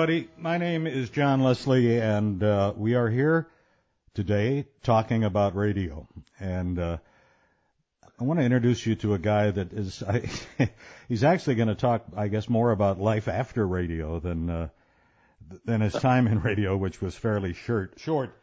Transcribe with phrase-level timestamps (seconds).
[0.00, 0.30] Everybody.
[0.38, 3.46] My name is John Leslie, and uh, we are here
[4.14, 6.08] today talking about radio.
[6.38, 6.96] And uh,
[8.18, 10.22] I want to introduce you to a guy that is, I,
[11.06, 14.68] he's actually going to talk, I guess, more about life after radio than uh,
[15.66, 18.00] than his time in radio, which was fairly short.
[18.00, 18.34] Short.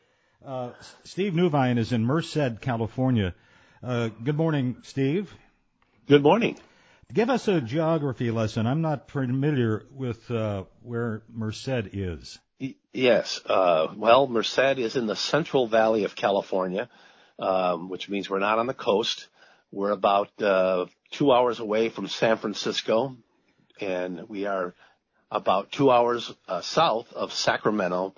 [0.45, 0.73] Uh,
[1.05, 3.33] Steve Newvine is in Merced, California.
[3.81, 5.33] Uh, good morning, Steve.
[6.07, 6.59] Good morning.
[7.13, 8.67] Give us a geography lesson.
[8.67, 12.37] I'm not familiar with uh, where Merced is.
[12.91, 13.39] Yes.
[13.45, 16.89] Uh, well, Merced is in the Central Valley of California,
[17.39, 19.27] um, which means we're not on the coast.
[19.71, 23.15] We're about uh, two hours away from San Francisco,
[23.79, 24.75] and we are
[25.31, 28.15] about two hours uh, south of Sacramento,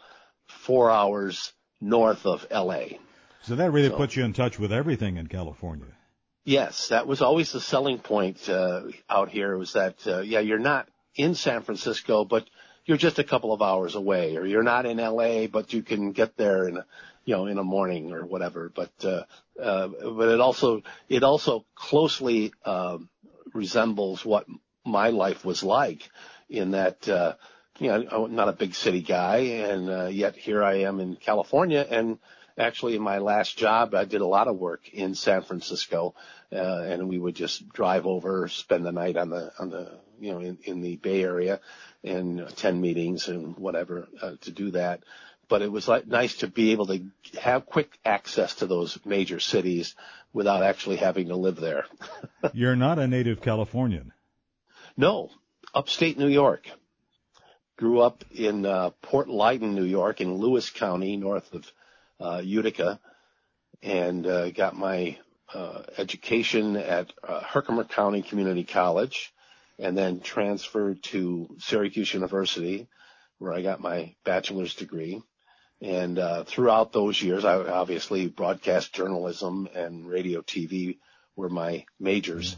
[0.47, 2.97] four hours north of LA.
[3.44, 5.94] So that really so, puts you in touch with everything in California.
[6.45, 9.57] Yes, that was always the selling point uh, out here.
[9.57, 12.49] Was that uh, yeah, you're not in San Francisco, but
[12.85, 16.11] you're just a couple of hours away, or you're not in LA, but you can
[16.11, 16.85] get there in a,
[17.25, 18.71] you know in a morning or whatever.
[18.73, 19.23] But uh,
[19.61, 22.97] uh, but it also it also closely uh,
[23.53, 24.47] resembles what
[24.85, 26.09] my life was like
[26.49, 27.07] in that.
[27.07, 27.35] Uh,
[27.79, 31.15] you know, I'm not a big city guy, and uh, yet here I am in
[31.15, 32.17] California, and
[32.59, 36.13] actually in my last job, I did a lot of work in San Francisco,
[36.52, 40.31] uh, and we would just drive over, spend the night on the on the you
[40.31, 41.61] know in, in the Bay Area,
[42.03, 45.01] and attend meetings and whatever uh, to do that.
[45.47, 47.03] But it was like nice to be able to
[47.41, 49.95] have quick access to those major cities
[50.31, 51.85] without actually having to live there.
[52.53, 54.11] You're not a native Californian.
[54.95, 55.31] No,
[55.73, 56.69] upstate New York.
[57.77, 61.66] Grew up in uh, Port Leyden, New York, in Lewis County, north of
[62.44, 63.00] Utica,
[63.81, 65.17] and uh, got my
[65.53, 69.34] uh, education at uh, Herkimer County Community College,
[69.78, 72.88] and then transferred to Syracuse University,
[73.38, 75.22] where I got my bachelor's degree.
[75.81, 80.97] And uh, throughout those years, I obviously broadcast journalism and radio TV
[81.38, 82.58] were my majors.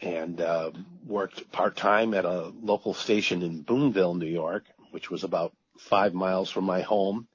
[0.00, 0.70] And uh,
[1.04, 6.14] worked part time at a local station in Boonville, New York, which was about five
[6.14, 7.26] miles from my home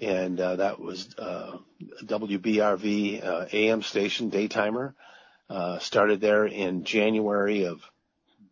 [0.00, 1.58] and uh, that was uh,
[2.04, 4.94] WBRV uh, AM station daytimer.
[5.50, 7.80] Uh, started there in January of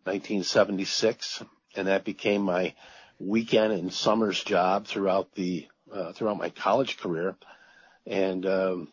[0.04, 1.42] 1976,
[1.76, 2.74] and that became my
[3.18, 5.68] weekend and summers job throughout the
[6.14, 7.36] throughout my college career,
[8.06, 8.88] and um,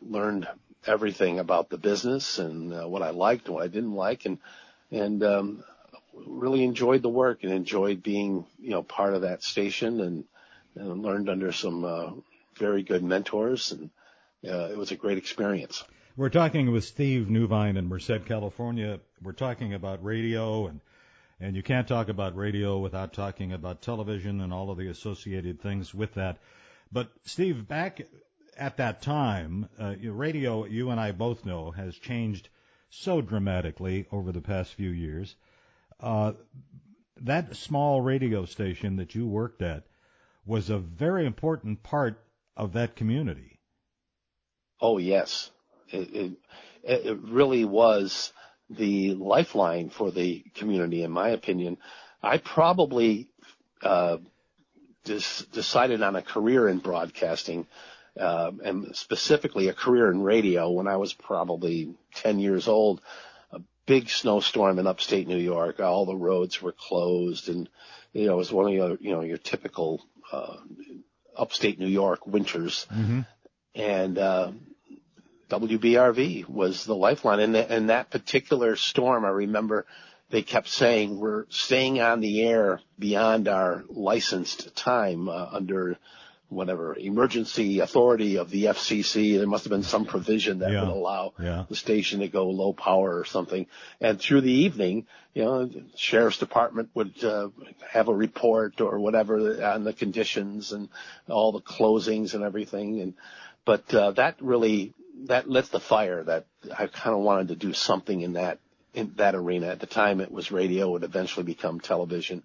[0.00, 0.48] learned
[0.86, 4.38] everything about the business and what I liked and what I didn't like, and
[4.90, 5.64] and um,
[6.26, 10.00] really enjoyed the work and enjoyed being you know part of that station.
[10.00, 10.24] And
[10.74, 12.10] and learned under some uh,
[12.56, 13.90] very good mentors, and
[14.46, 15.84] uh, it was a great experience.
[16.16, 19.00] We're talking with Steve Newvine in Merced, California.
[19.22, 20.80] We're talking about radio, and
[21.40, 25.60] and you can't talk about radio without talking about television and all of the associated
[25.60, 26.38] things with that.
[26.92, 28.06] But Steve, back
[28.56, 32.48] at that time, uh, radio, you and I both know, has changed
[32.90, 35.34] so dramatically over the past few years.
[35.98, 36.32] Uh,
[37.22, 39.84] that small radio station that you worked at
[40.46, 42.20] was a very important part
[42.56, 43.58] of that community.
[44.80, 45.50] Oh yes,
[45.88, 46.32] it, it,
[46.82, 48.32] it really was
[48.70, 51.78] the lifeline for the community, in my opinion.
[52.22, 53.28] I probably
[53.82, 54.18] uh,
[55.04, 57.66] decided on a career in broadcasting,
[58.18, 63.00] uh, and specifically a career in radio when I was probably 10 years old.
[63.52, 65.80] A big snowstorm in upstate New York.
[65.80, 67.68] All the roads were closed, and
[68.12, 70.02] you know it was one of your you know your typical
[70.34, 70.56] uh,
[71.36, 72.86] upstate New York winters.
[72.92, 73.20] Mm-hmm.
[73.74, 74.52] And, uh,
[75.50, 77.40] WBRV was the lifeline.
[77.40, 79.86] And, the, and that particular storm, I remember
[80.30, 85.98] they kept saying we're staying on the air beyond our licensed time uh, under
[86.54, 89.38] whatever emergency authority of the FCC.
[89.38, 90.80] There must have been some provision that yeah.
[90.80, 91.64] would allow yeah.
[91.68, 93.66] the station to go low power or something.
[94.00, 97.48] And through the evening, you know, the sheriff's department would uh,
[97.88, 100.88] have a report or whatever on the conditions and
[101.28, 103.00] all the closings and everything.
[103.00, 103.14] And
[103.64, 104.94] but uh, that really
[105.26, 106.46] that lit the fire that
[106.76, 108.58] I kind of wanted to do something in that
[108.94, 109.68] in that arena.
[109.68, 110.88] At the time, it was radio.
[110.88, 112.42] It would eventually become television.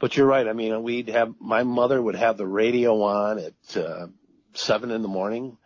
[0.00, 0.48] But you're right.
[0.48, 4.06] I mean, we'd have my mother would have the radio on at uh,
[4.54, 5.58] seven in the morning,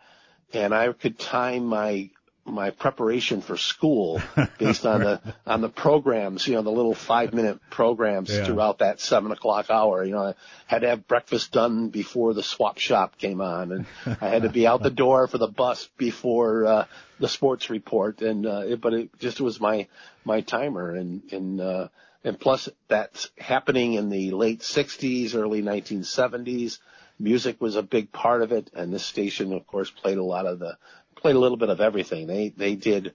[0.53, 2.09] and I could time my
[2.45, 4.21] my preparation for school
[4.59, 8.45] based on the on the programs, you know, the little five minute programs yeah.
[8.45, 10.03] throughout that seven o'clock hour.
[10.03, 10.33] You know, I
[10.67, 14.49] had to have breakfast done before the swap shop came on, and I had to
[14.49, 16.85] be out the door for the bus before uh,
[17.19, 18.21] the sports report.
[18.21, 19.87] And uh, it, but it just was my
[20.23, 21.87] my timer, and and uh,
[22.25, 26.79] and plus that's happening in the late 60s, early 1970s.
[27.19, 30.47] Music was a big part of it, and this station, of course, played a lot
[30.47, 30.77] of the
[31.15, 32.27] played a little bit of everything.
[32.27, 33.13] They they did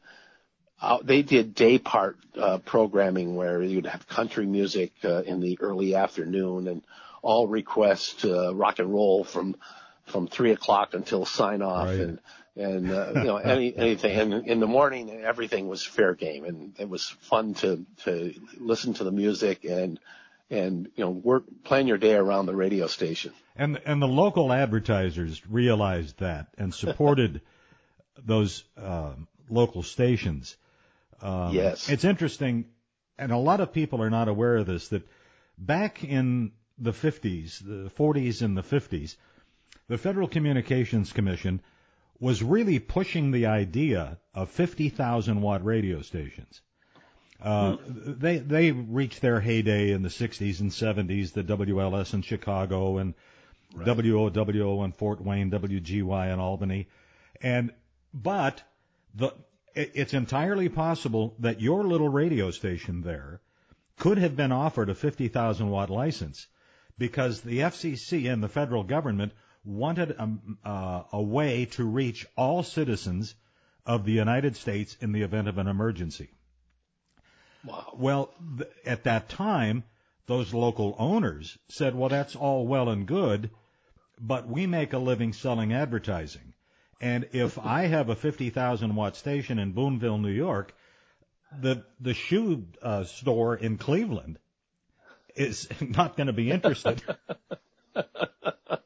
[0.80, 5.58] uh, they did day part uh, programming where you'd have country music uh, in the
[5.60, 6.82] early afternoon and
[7.20, 9.56] all requests uh, rock and roll from
[10.06, 12.00] from three o'clock until sign off right.
[12.00, 12.20] and
[12.56, 16.44] and uh, you know any anything and in the morning everything was fair game.
[16.44, 19.98] And it was fun to to listen to the music and
[20.50, 23.32] and you know work plan your day around the radio station.
[23.56, 27.40] And and the local advertisers realized that and supported
[28.24, 29.12] those uh,
[29.48, 30.56] local stations.
[31.22, 31.90] Um, yes.
[31.90, 32.64] it's interesting
[33.18, 35.06] and a lot of people are not aware of this that
[35.58, 39.16] back in the 50s the 40s and the 50s
[39.88, 41.60] the Federal Communications Commission
[42.20, 46.60] was really pushing the idea of 50,000 watt radio stations.
[47.42, 51.32] Uh, they they reached their heyday in the 60s and 70s.
[51.32, 53.14] The WLS in Chicago and
[53.74, 53.86] right.
[53.86, 56.88] WOWO in Fort Wayne, WGY in Albany,
[57.40, 57.72] and
[58.12, 58.62] but
[59.14, 59.32] the
[59.74, 63.40] it's entirely possible that your little radio station there
[63.98, 66.46] could have been offered a 50,000 watt license
[66.98, 69.32] because the FCC and the federal government
[69.64, 70.28] wanted a,
[70.64, 73.34] uh, a way to reach all citizens
[73.86, 76.30] of the United States in the event of an emergency.
[77.64, 77.94] Wow.
[77.96, 79.84] Well, th- at that time,
[80.26, 83.50] those local owners said, well, that's all well and good,
[84.18, 86.54] but we make a living selling advertising.
[87.00, 90.74] And if I have a 50,000 watt station in Boonville, New York,
[91.60, 94.38] the, the shoe uh, store in Cleveland
[95.34, 97.02] is not going to be interested.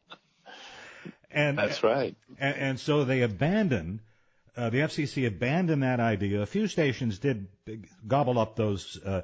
[1.34, 2.14] And that's right.
[2.38, 4.00] And, and so they abandoned.
[4.56, 6.40] Uh, the FCC abandoned that idea.
[6.40, 7.48] A few stations did
[8.06, 9.22] gobble up those uh,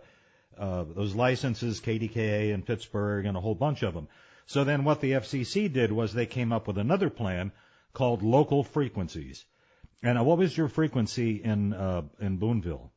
[0.59, 4.09] uh, those licenses, KDKA in Pittsburgh, and a whole bunch of them.
[4.47, 7.53] So then, what the FCC did was they came up with another plan
[7.93, 9.45] called local frequencies.
[10.03, 12.91] And uh, what was your frequency in uh, in Boonville?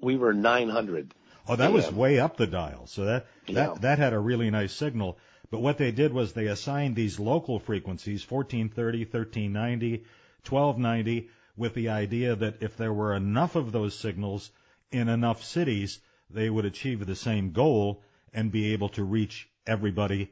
[0.00, 1.14] We were 900.
[1.48, 2.86] Oh, that was way up the dial.
[2.86, 3.54] So that yeah.
[3.54, 5.18] that that had a really nice signal.
[5.50, 10.04] But what they did was they assigned these local frequencies, 1430, 1390,
[10.48, 14.50] 1290, with the idea that if there were enough of those signals
[14.90, 16.00] in enough cities,
[16.30, 18.02] they would achieve the same goal
[18.32, 20.30] and be able to reach everybody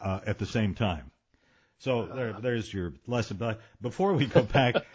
[0.00, 1.10] uh, at the same time.
[1.78, 3.36] So there, there's your lesson.
[3.36, 4.76] But before we go back,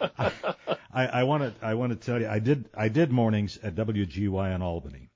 [0.92, 3.74] I, I want to I want to tell you I did I did mornings at
[3.74, 5.10] WGY in Albany,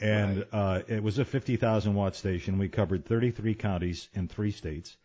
[0.00, 0.48] and right.
[0.52, 2.58] uh, it was a 50,000 watt station.
[2.58, 4.96] We covered 33 counties in three states,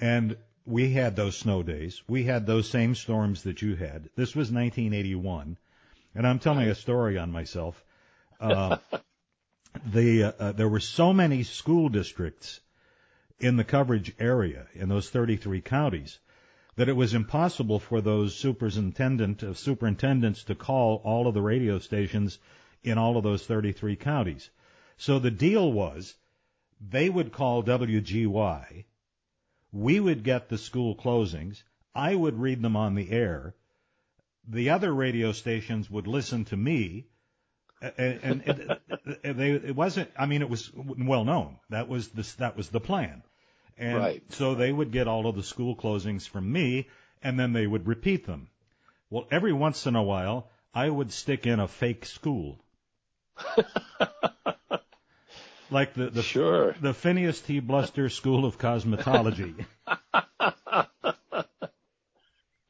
[0.00, 2.02] and we had those snow days.
[2.08, 4.08] We had those same storms that you had.
[4.16, 5.58] This was 1981,
[6.14, 7.82] and I'm telling a story on myself.
[8.42, 8.76] Uh,
[9.86, 12.58] the uh, uh, there were so many school districts
[13.38, 16.18] in the coverage area in those 33 counties
[16.74, 21.78] that it was impossible for those superintendent uh, superintendents to call all of the radio
[21.78, 22.38] stations
[22.82, 24.50] in all of those 33 counties.
[24.96, 26.14] So the deal was
[26.80, 28.84] they would call WGY,
[29.72, 31.62] we would get the school closings,
[31.94, 33.54] I would read them on the air,
[34.46, 37.06] the other radio stations would listen to me,
[37.80, 38.80] and, it,
[39.36, 40.10] they, it wasn't.
[40.16, 41.58] I mean, it was well known.
[41.70, 43.22] That was the that was the plan,
[43.76, 44.22] and right.
[44.32, 46.88] so they would get all of the school closings from me,
[47.22, 48.48] and then they would repeat them.
[49.10, 52.58] Well, every once in a while, I would stick in a fake school.
[55.70, 56.74] like the the sure.
[56.80, 57.60] the Phineas T.
[57.60, 59.64] Bluster School of Cosmetology.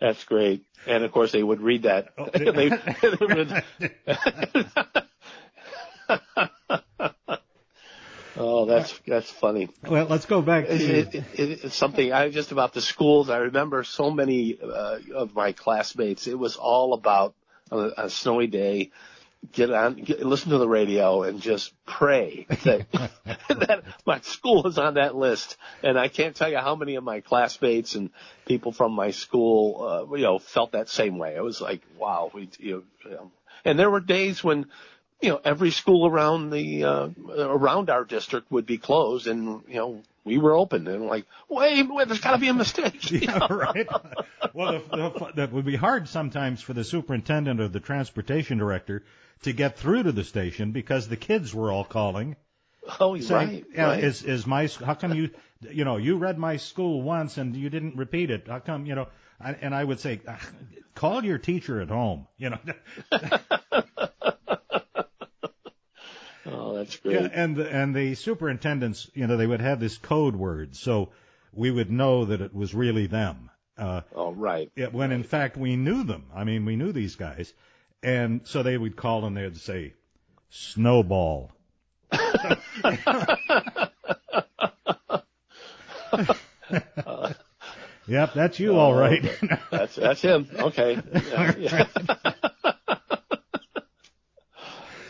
[0.00, 0.64] That's great.
[0.86, 2.08] And of course, they would read that.
[2.18, 2.72] Oh, they,
[8.36, 9.68] oh, that's that's funny.
[9.88, 12.12] Well, let's go back to it, it, it's something.
[12.12, 13.30] I just about the schools.
[13.30, 16.26] I remember so many uh, of my classmates.
[16.26, 17.36] It was all about
[17.70, 18.90] a, a snowy day
[19.52, 22.86] get on, get, listen to the radio and just pray that,
[23.48, 25.56] that my school is on that list.
[25.82, 28.10] And I can't tell you how many of my classmates and
[28.46, 31.34] people from my school, uh, you know, felt that same way.
[31.36, 33.30] It was like, wow, we, you know,
[33.64, 34.66] and there were days when,
[35.20, 39.76] you know, every school around the, uh, around our district would be closed and, you
[39.76, 43.10] know, we were open and like, wait, wait there's got to be a mistake.
[43.10, 43.88] yeah, right.
[44.54, 49.02] Well, the, the, that would be hard sometimes for the superintendent or the transportation director
[49.42, 52.36] to get through to the station because the kids were all calling.
[53.00, 54.04] Oh, saying, right, yeah, right.
[54.04, 55.30] Is is my how come you
[55.60, 58.48] you know you read my school once and you didn't repeat it?
[58.48, 59.08] How come you know?
[59.40, 60.40] I, and I would say, ah,
[60.94, 62.26] call your teacher at home.
[62.36, 62.58] You know.
[66.46, 67.20] oh, that's great.
[67.20, 71.10] Yeah, and the, and the superintendents, you know, they would have this code word, so
[71.52, 73.50] we would know that it was really them.
[73.76, 74.70] Uh, oh, right.
[74.76, 76.26] It, when in fact we knew them.
[76.34, 77.52] I mean, we knew these guys,
[78.02, 79.94] and so they would call and they'd say,
[80.50, 81.52] "Snowball."
[88.06, 89.24] yep, that's you, all right.
[89.70, 90.48] that's that's him.
[90.58, 91.00] Okay.
[91.30, 91.86] Yeah, yeah.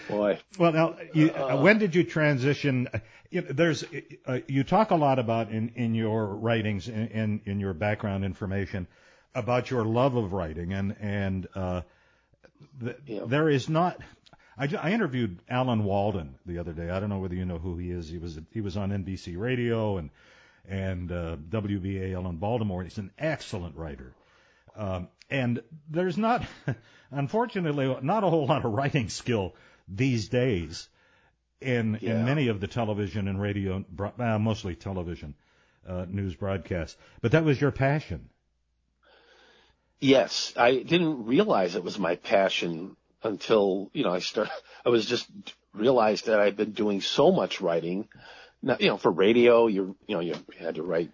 [0.09, 0.39] Boy.
[0.59, 2.89] Well, now, you, uh, when did you transition?
[3.31, 3.85] You know, there's,
[4.27, 8.25] uh, you talk a lot about in, in your writings, in, in, in your background
[8.25, 8.87] information,
[9.35, 11.83] about your love of writing, and and uh,
[12.79, 13.21] the, yeah.
[13.27, 13.99] there is not.
[14.59, 16.91] I, I interviewed Alan Walden the other day.
[16.91, 18.09] I don't know whether you know who he is.
[18.09, 20.11] He was he was on NBC Radio and
[20.69, 22.83] and uh, WBAL in Baltimore.
[22.83, 24.13] He's an excellent writer.
[24.77, 26.45] Um, and there's not,
[27.11, 29.55] unfortunately, not a whole lot of writing skill
[29.89, 30.89] these days
[31.61, 32.13] in yeah.
[32.13, 33.85] in many of the television and radio,
[34.19, 35.35] uh, mostly television
[35.87, 36.97] uh, news broadcasts.
[37.21, 38.29] But that was your passion.
[40.01, 44.49] Yes, I didn't realize it was my passion until you know I start.
[44.87, 45.29] I was just
[45.73, 48.09] realized that I'd been doing so much writing.
[48.63, 51.11] Now, you know, for radio, you you know you had to write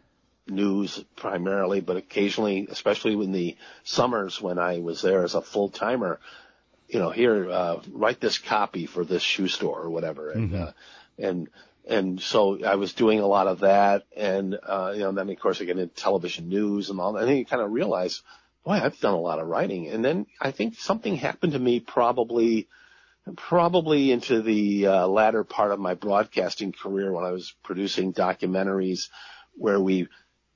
[0.46, 5.68] news primarily, but occasionally, especially in the summers when I was there as a full
[5.68, 6.20] timer,
[6.88, 10.30] you know, here, uh, write this copy for this shoe store or whatever.
[10.30, 10.62] And, mm-hmm.
[10.62, 10.72] uh,
[11.18, 11.48] and,
[11.86, 14.04] and so I was doing a lot of that.
[14.16, 17.20] And, uh, you know, then of course I get into television news and all that.
[17.20, 18.22] And then you kind of realize,
[18.64, 19.88] boy, I've done a lot of writing.
[19.88, 22.68] And then I think something happened to me probably,
[23.36, 29.08] probably into the uh, latter part of my broadcasting career when I was producing documentaries
[29.54, 30.08] where we,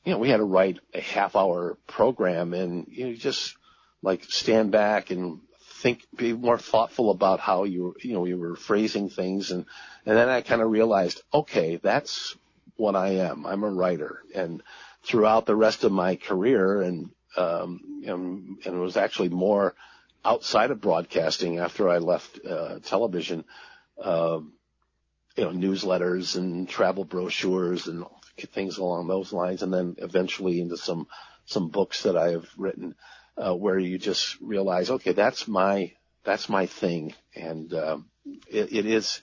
[0.04, 3.54] you know, we had to write a half hour program and you know, just
[4.02, 5.40] like stand back and
[5.82, 9.50] think, be more thoughtful about how you, you know, you were phrasing things.
[9.50, 9.66] And,
[10.06, 12.36] and then I kind of realized, okay, that's
[12.76, 13.44] what I am.
[13.44, 14.22] I'm a writer.
[14.34, 14.62] And
[15.02, 19.74] throughout the rest of my career and, um, and, and it was actually more
[20.24, 23.44] outside of broadcasting after I left, uh, television,
[24.00, 24.38] uh,
[25.36, 28.04] you know, newsletters and travel brochures and
[28.36, 29.62] things along those lines.
[29.62, 31.08] And then eventually into some,
[31.46, 32.94] some books that I have written
[33.36, 35.92] uh, where you just realize, okay, that's my
[36.24, 38.06] that's my thing, and um,
[38.48, 39.22] it, it is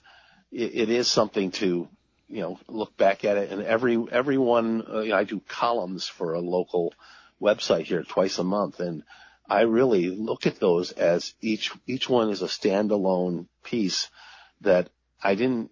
[0.52, 1.88] it, it is something to
[2.28, 3.50] you know look back at it.
[3.50, 6.94] And every everyone, uh, you know, I do columns for a local
[7.40, 9.02] website here twice a month, and
[9.48, 14.08] I really look at those as each each one is a standalone piece
[14.60, 14.90] that
[15.22, 15.70] I didn't.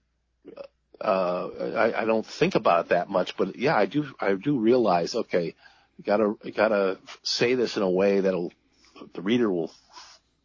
[1.00, 4.06] Uh, I, I don't think about that much, but yeah, I do.
[4.18, 5.14] I do realize.
[5.14, 5.54] Okay,
[5.98, 8.52] you gotta, you gotta say this in a way that'll,
[9.14, 9.72] the reader will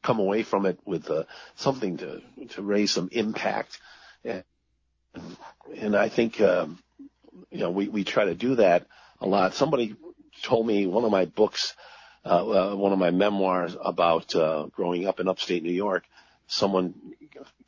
[0.02, 1.24] come away from it with uh,
[1.56, 3.80] something to, to raise some impact.
[4.26, 4.44] And,
[5.76, 6.80] and I think, um,
[7.50, 8.88] you know, we, we try to do that
[9.22, 9.54] a lot.
[9.54, 9.96] Somebody
[10.42, 11.76] told me one of my books,
[12.26, 16.04] uh, uh, one of my memoirs about, uh, growing up in upstate New York,
[16.48, 16.96] someone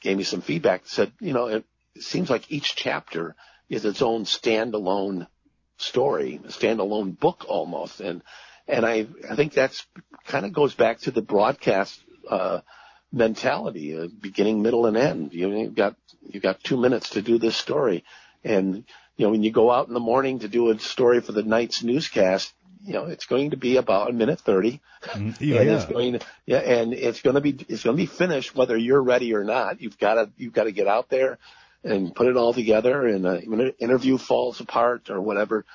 [0.02, 3.36] gave me some feedback, said, you know, it, it seems like each chapter
[3.70, 5.28] is its own standalone
[5.78, 8.02] story, a standalone book almost.
[8.02, 8.22] And,
[8.68, 9.86] and I, I think that's
[10.26, 12.62] kind of goes back to the broadcast, uh,
[13.12, 15.34] mentality, uh, beginning, middle, and end.
[15.34, 15.96] You, you've got,
[16.28, 18.04] you've got two minutes to do this story.
[18.44, 18.84] And,
[19.18, 21.44] you know, when you go out in the morning to do a story for the
[21.44, 22.54] night's newscast,
[22.84, 24.82] you know, it's going to be about a minute 30.
[25.04, 25.32] Mm-hmm.
[25.44, 28.08] Yeah, and it's going to, yeah, and it's going to be, it's going to be
[28.08, 29.82] finished whether you're ready or not.
[29.82, 31.38] You've got to, you've got to get out there
[31.86, 35.66] and put it all together and uh, when an interview falls apart or whatever,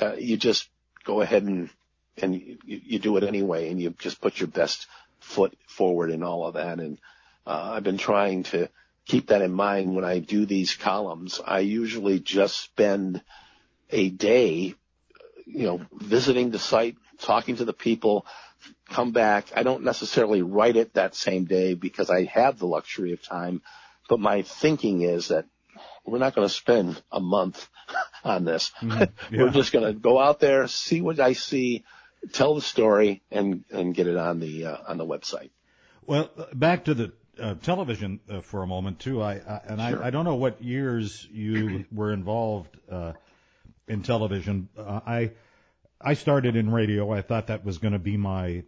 [0.00, 0.68] uh, you just
[1.04, 1.68] go ahead and,
[2.16, 4.86] and you, you do it anyway and you just put your best
[5.18, 6.78] foot forward in all of that.
[6.78, 6.98] And,
[7.46, 8.68] uh, I've been trying to
[9.06, 11.40] keep that in mind when I do these columns.
[11.44, 13.22] I usually just spend
[13.90, 14.74] a day,
[15.46, 18.26] you know, visiting the site, talking to the people,
[18.88, 19.46] come back.
[19.54, 23.62] I don't necessarily write it that same day because I have the luxury of time,
[24.08, 25.46] but my thinking is that
[26.06, 27.68] we're not going to spend a month
[28.24, 28.72] on this.
[28.82, 29.42] Mm, yeah.
[29.42, 31.84] we're just going to go out there, see what I see,
[32.32, 35.50] tell the story, and and get it on the uh, on the website.
[36.06, 39.22] Well, back to the uh, television uh, for a moment too.
[39.22, 40.02] I, I and sure.
[40.02, 43.14] I, I don't know what years you were involved uh,
[43.88, 44.68] in television.
[44.76, 45.32] Uh, I
[46.00, 47.12] I started in radio.
[47.12, 48.62] I thought that was going to be my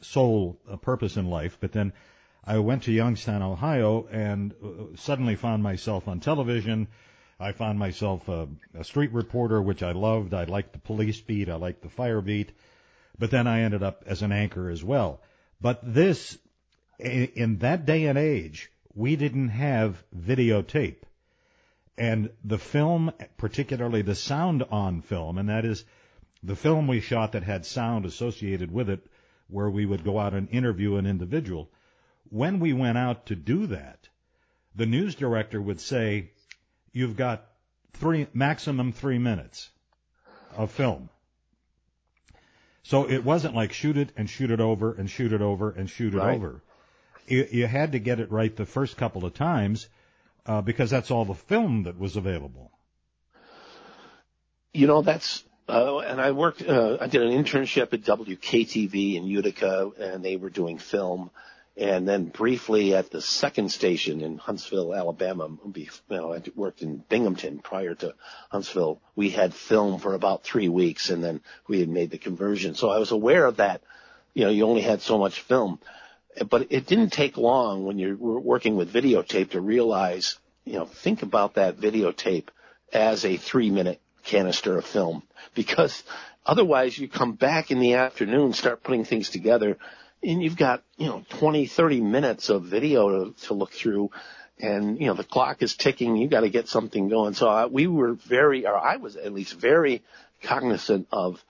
[0.00, 1.92] sole uh, purpose in life, but then
[2.44, 6.88] I went to Youngstown, Ohio, and uh, suddenly found myself on television.
[7.38, 10.34] I found myself a, a street reporter, which I loved.
[10.34, 11.48] I liked the police beat.
[11.48, 12.52] I liked the fire beat.
[13.18, 15.20] But then I ended up as an anchor as well.
[15.60, 16.38] But this,
[16.98, 21.02] in that day and age, we didn't have videotape.
[21.98, 25.84] and the film, particularly the sound on film, and that is
[26.42, 29.06] the film we shot that had sound associated with it,
[29.48, 31.68] where we would go out and interview an individual.
[32.30, 34.08] When we went out to do that,
[34.74, 36.30] the news director would say,
[36.92, 37.46] "You've got
[37.94, 39.68] three maximum three minutes
[40.56, 41.10] of film."
[42.82, 45.88] So it wasn't like shoot it and shoot it over and shoot it over and
[45.88, 46.34] shoot it Right.
[46.34, 46.62] over.
[47.26, 49.88] You, you had to get it right the first couple of times
[50.46, 52.72] uh, because that's all the film that was available.
[54.72, 59.24] You know, that's, uh, and I worked, uh, I did an internship at WKTV in
[59.24, 61.30] Utica and they were doing film.
[61.80, 66.98] And then briefly at the second station in Huntsville, Alabama, you know, I worked in
[67.08, 68.14] Binghamton prior to
[68.50, 69.00] Huntsville.
[69.16, 72.74] We had film for about three weeks and then we had made the conversion.
[72.74, 73.80] So I was aware of that.
[74.34, 75.78] You know, you only had so much film,
[76.50, 81.22] but it didn't take long when you're working with videotape to realize, you know, think
[81.22, 82.48] about that videotape
[82.92, 85.22] as a three minute canister of film
[85.54, 86.02] because
[86.44, 89.78] otherwise you come back in the afternoon, start putting things together
[90.22, 94.10] and you've got, you know, 20, 30 minutes of video to, to look through
[94.58, 96.16] and, you know, the clock is ticking.
[96.16, 97.34] You've got to get something going.
[97.34, 100.02] So I, we were very, or I was at least very
[100.42, 101.42] cognizant of,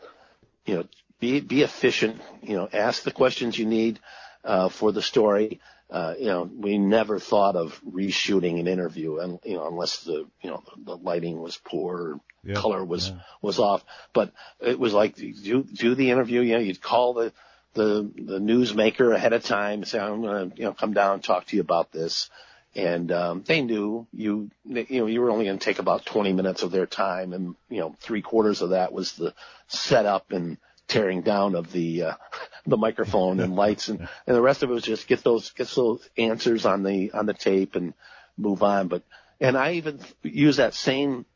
[0.64, 0.84] you know,
[1.18, 3.98] be, be efficient, you know, ask the questions you need,
[4.44, 5.60] uh, for the story.
[5.90, 10.26] Uh, you know, we never thought of reshooting an interview and, you know, unless the,
[10.40, 13.16] you know, the lighting was poor or Yeah, color was, yeah.
[13.42, 13.84] was off.
[14.12, 17.32] But it was like, do, do the interview, you know, you'd call the,
[17.74, 21.24] the, the newsmaker ahead of time, say, I'm going to, you know, come down and
[21.24, 22.30] talk to you about this.
[22.74, 26.32] And, um, they knew you, you know, you were only going to take about 20
[26.32, 29.34] minutes of their time and, you know, three quarters of that was the
[29.66, 32.14] setup and tearing down of the, uh,
[32.66, 35.68] the microphone and lights and, and the rest of it was just get those, get
[35.68, 37.94] those answers on the, on the tape and
[38.36, 38.86] move on.
[38.86, 39.02] But,
[39.40, 41.26] and I even use that same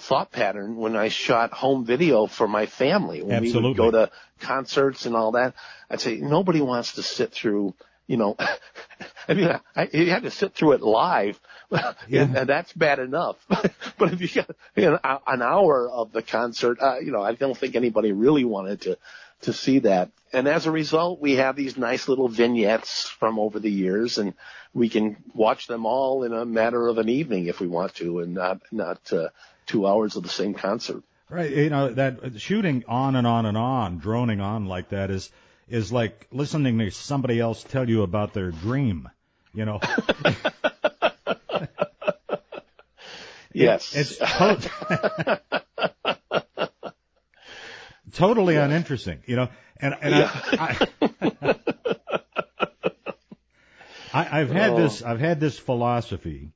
[0.00, 3.22] thought pattern when I shot home video for my family.
[3.22, 5.54] When we would go to concerts and all that,
[5.90, 7.74] I'd say nobody wants to sit through,
[8.06, 8.36] you know,
[9.28, 11.38] I mean, I, you had to sit through it live,
[11.70, 12.22] Yeah.
[12.22, 13.36] and, and that's bad enough.
[13.48, 17.34] but if you got you know, an hour of the concert, uh, you know, I
[17.34, 18.98] don't think anybody really wanted to
[19.42, 20.10] to see that.
[20.32, 24.34] And as a result, we have these nice little vignettes from over the years, and
[24.72, 28.20] we can watch them all in a matter of an evening if we want to,
[28.20, 29.28] and not not uh,
[29.72, 31.02] two hours of the same concert.
[31.30, 31.50] Right.
[31.50, 35.30] You know, that shooting on and on and on, droning on like that is,
[35.66, 39.08] is like listening to somebody else tell you about their dream.
[39.54, 39.80] You know,
[43.54, 45.40] Yes, it's to-
[48.14, 51.56] totally uninteresting, you know, and, and I, I,
[54.14, 54.76] I, I've had Oh.
[54.76, 56.52] this, I've had this philosophy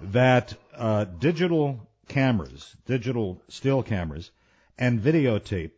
[0.00, 1.85] that, uh, digital
[2.16, 4.30] cameras, digital still cameras
[4.78, 5.72] and videotape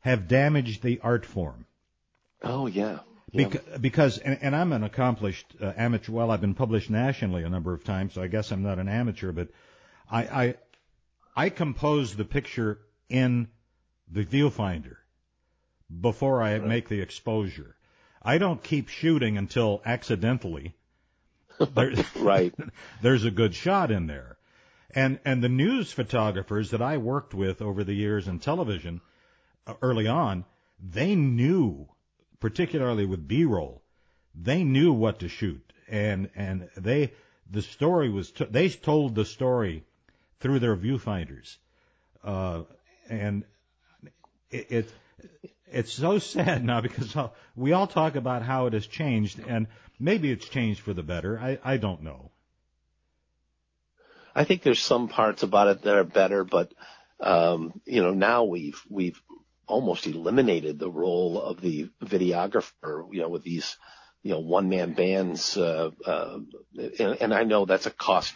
[0.00, 1.66] have damaged the art form.
[2.42, 3.00] oh yeah,
[3.30, 3.48] yeah.
[3.48, 6.12] Beca- because, and, and I'm an accomplished uh, amateur.
[6.12, 8.88] Well, I've been published nationally a number of times, so I guess I'm not an
[8.88, 9.32] amateur.
[9.32, 9.48] But
[10.10, 10.54] I, I,
[11.36, 12.78] I compose the picture
[13.10, 13.48] in
[14.10, 14.96] the viewfinder
[16.00, 17.76] before I make the exposure.
[18.22, 20.74] I don't keep shooting until accidentally
[21.74, 22.54] there, right.
[23.02, 24.38] there's a good shot in there.
[24.94, 29.00] And and the news photographers that I worked with over the years in television
[29.66, 30.44] uh, early on,
[30.78, 31.88] they knew,
[32.40, 33.82] particularly with B-roll,
[34.34, 37.12] they knew what to shoot, and and they
[37.50, 39.84] the story was t- they told the story
[40.40, 41.56] through their viewfinders,
[42.24, 42.62] uh,
[43.08, 43.44] and
[44.50, 44.92] it, it
[45.66, 47.16] it's so sad now because
[47.56, 51.38] we all talk about how it has changed, and maybe it's changed for the better.
[51.38, 52.31] I I don't know.
[54.34, 56.72] I think there's some parts about it that are better, but
[57.20, 59.20] um, you know, now we've we've
[59.66, 63.06] almost eliminated the role of the videographer.
[63.12, 63.76] You know, with these
[64.22, 66.38] you know one man bands, uh, uh,
[66.98, 68.34] and, and I know that's a cost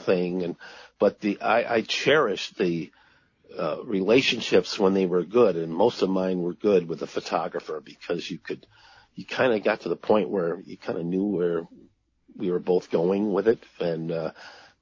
[0.00, 0.56] thing, and
[0.98, 2.90] but the I, I cherish the
[3.56, 7.80] uh, relationships when they were good, and most of mine were good with the photographer
[7.84, 8.66] because you could
[9.14, 11.66] you kind of got to the point where you kind of knew where
[12.36, 14.30] we were both going with it, and uh,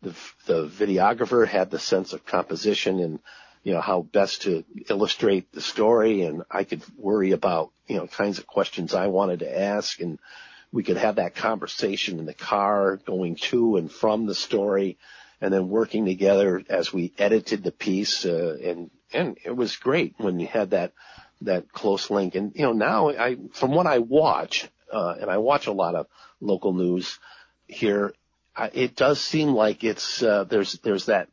[0.02, 0.14] the
[0.46, 3.18] the videographer had the sense of composition and
[3.66, 8.06] you know how best to illustrate the story, and I could worry about you know
[8.06, 10.20] kinds of questions I wanted to ask, and
[10.70, 14.98] we could have that conversation in the car going to and from the story,
[15.40, 20.14] and then working together as we edited the piece, uh, and and it was great
[20.18, 20.92] when you had that
[21.40, 22.36] that close link.
[22.36, 25.96] And you know now I from what I watch, uh, and I watch a lot
[25.96, 26.06] of
[26.40, 27.18] local news
[27.66, 28.14] here,
[28.72, 31.28] it does seem like it's uh, there's there's that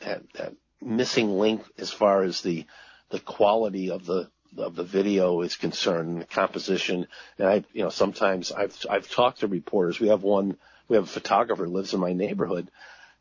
[0.00, 2.66] that, that missing link as far as the
[3.10, 7.06] the quality of the of the video is concerned the composition.
[7.38, 10.00] And I, you know, sometimes I've I've talked to reporters.
[10.00, 10.56] We have one.
[10.88, 12.70] We have a photographer lives in my neighborhood,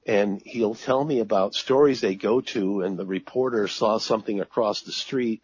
[0.05, 4.81] and he'll tell me about stories they go to, and the reporter saw something across
[4.81, 5.41] the street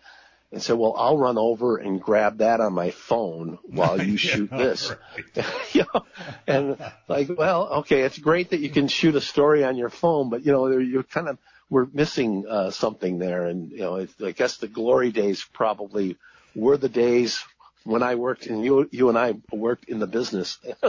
[0.51, 4.49] and said, well, I'll run over and grab that on my phone while you shoot
[4.49, 4.91] this.
[5.73, 6.05] you know,
[6.47, 10.29] and like, well, okay, it's great that you can shoot a story on your phone,
[10.29, 11.37] but you know, you're kind of,
[11.69, 13.45] we're missing, uh, something there.
[13.45, 16.17] And, you know, I guess the glory days probably
[16.55, 17.43] were the days
[17.83, 20.57] when I worked and you, you and I worked in the business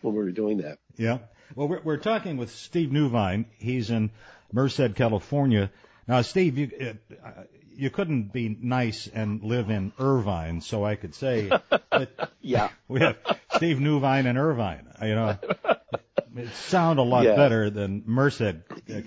[0.00, 0.78] when we were doing that.
[0.96, 1.18] Yeah.
[1.54, 3.46] Well, we're, we're talking with Steve Newvine.
[3.58, 4.10] He's in
[4.52, 5.70] Merced, California.
[6.08, 7.30] Now, Steve, you, uh,
[7.76, 11.50] you couldn't be nice and live in Irvine, so I could say
[12.40, 12.68] yeah.
[12.88, 13.16] we have
[13.56, 14.86] Steve Newvine and Irvine.
[15.02, 15.38] You know,
[16.36, 17.36] it sound a lot Yeah.
[17.36, 18.54] better than Merced, uh,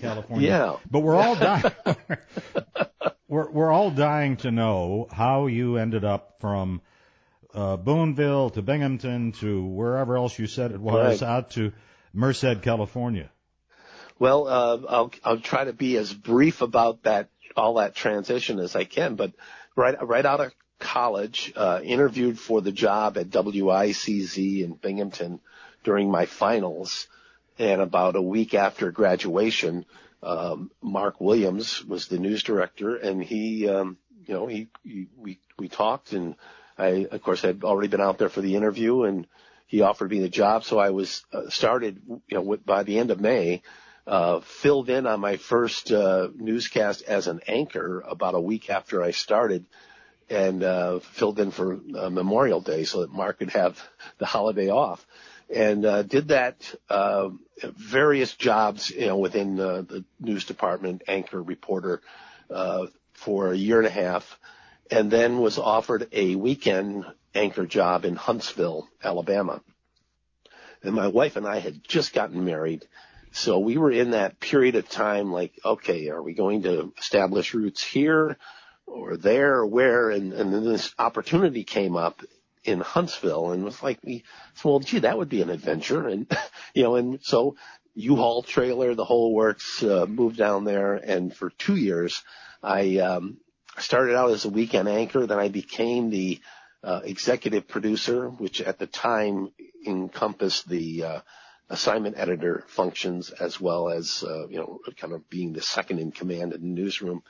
[0.00, 0.48] California.
[0.48, 0.76] Yeah.
[0.90, 1.72] But we're all dying.
[3.28, 6.80] we're we're all dying to know how you ended up from
[7.54, 11.28] uh, Boonville to Binghamton to wherever else you said it was Right.
[11.28, 11.72] out to
[12.12, 13.30] Merced, California.
[14.18, 18.76] Well, uh, I'll I'll try to be as brief about that all that transition as
[18.76, 19.14] I can.
[19.14, 19.32] But
[19.76, 25.40] right right out of college, uh, interviewed for the job at WICZ in Binghamton
[25.82, 27.06] during my finals,
[27.58, 29.84] and about a week after graduation,
[30.22, 35.38] um, Mark Williams was the news director, and he, um, you know, he, he we
[35.58, 36.34] we talked, and
[36.78, 39.26] I of course had already been out there for the interview, and
[39.66, 42.98] he offered me the job, so I was uh, started, you know, with, by the
[42.98, 43.62] end of May
[44.06, 49.02] uh, filled in on my first uh, newscast as an anchor about a week after
[49.02, 49.64] I started,
[50.28, 53.80] and uh, filled in for uh, Memorial Day so that Mark could have
[54.18, 55.04] the holiday off,
[55.54, 57.30] and uh, did that uh,
[57.62, 62.00] various jobs, you know, within uh, the news department, anchor, reporter,
[62.50, 64.38] uh, for a year and a half,
[64.90, 69.62] and then was offered a weekend anchor job in Huntsville, Alabama.
[70.82, 72.86] And my wife and I had just gotten married.
[73.34, 77.52] So we were in that period of time like, okay, are we going to establish
[77.52, 78.38] roots here
[78.86, 80.10] or there or where?
[80.10, 82.22] And, and then this opportunity came up
[82.62, 84.22] in Huntsville and was like, we,
[84.62, 86.06] well, gee, that would be an adventure.
[86.06, 86.30] And,
[86.74, 87.56] you know, and so
[87.96, 90.94] U-Haul trailer, the whole works, uh, moved down there.
[90.94, 92.22] And for two years,
[92.62, 93.38] I, um,
[93.78, 95.26] started out as a weekend anchor.
[95.26, 96.40] Then I became the,
[96.84, 99.50] uh, executive producer, which at the time
[99.84, 101.20] encompassed the, uh,
[101.70, 106.12] assignment editor functions as well as, uh, you know, kind of being the second in
[106.12, 107.22] command in the newsroom.